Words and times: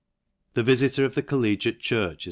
The 0.55 0.63
vifitor 0.63 1.05
of 1.05 1.13
the 1.13 1.21
collegiate 1.21 1.79
church 1.79 2.13
is. 2.15 2.19